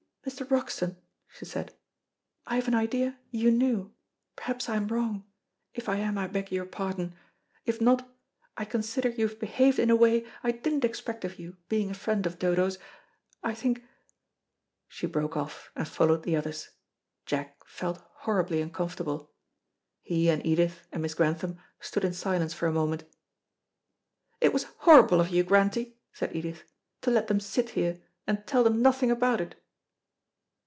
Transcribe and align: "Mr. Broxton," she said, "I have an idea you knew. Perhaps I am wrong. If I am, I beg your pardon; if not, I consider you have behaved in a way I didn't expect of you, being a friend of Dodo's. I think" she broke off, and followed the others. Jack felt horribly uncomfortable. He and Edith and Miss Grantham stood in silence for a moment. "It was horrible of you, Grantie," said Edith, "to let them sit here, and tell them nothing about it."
"Mr. 0.23 0.47
Broxton," 0.47 0.95
she 1.27 1.45
said, 1.45 1.73
"I 2.45 2.55
have 2.57 2.67
an 2.67 2.75
idea 2.75 3.17
you 3.31 3.49
knew. 3.49 3.91
Perhaps 4.35 4.69
I 4.69 4.75
am 4.75 4.87
wrong. 4.87 5.23
If 5.73 5.89
I 5.89 5.95
am, 5.95 6.15
I 6.15 6.27
beg 6.27 6.51
your 6.51 6.67
pardon; 6.67 7.15
if 7.65 7.81
not, 7.81 8.07
I 8.55 8.63
consider 8.65 9.09
you 9.09 9.27
have 9.27 9.39
behaved 9.39 9.79
in 9.79 9.89
a 9.89 9.95
way 9.95 10.27
I 10.43 10.51
didn't 10.51 10.85
expect 10.85 11.25
of 11.25 11.39
you, 11.39 11.57
being 11.69 11.89
a 11.89 11.95
friend 11.95 12.27
of 12.27 12.37
Dodo's. 12.37 12.77
I 13.41 13.55
think" 13.55 13.83
she 14.87 15.07
broke 15.07 15.35
off, 15.35 15.71
and 15.75 15.87
followed 15.87 16.21
the 16.21 16.35
others. 16.35 16.69
Jack 17.25 17.57
felt 17.65 17.97
horribly 18.17 18.61
uncomfortable. 18.61 19.31
He 20.03 20.29
and 20.29 20.45
Edith 20.45 20.87
and 20.91 21.01
Miss 21.01 21.15
Grantham 21.15 21.57
stood 21.79 22.05
in 22.05 22.13
silence 22.13 22.53
for 22.53 22.67
a 22.67 22.71
moment. 22.71 23.05
"It 24.39 24.53
was 24.53 24.65
horrible 24.81 25.19
of 25.19 25.29
you, 25.29 25.43
Grantie," 25.43 25.97
said 26.13 26.35
Edith, 26.35 26.61
"to 27.01 27.09
let 27.09 27.25
them 27.25 27.39
sit 27.39 27.69
here, 27.71 27.99
and 28.27 28.45
tell 28.45 28.63
them 28.63 28.83
nothing 28.83 29.09
about 29.09 29.41
it." 29.41 29.55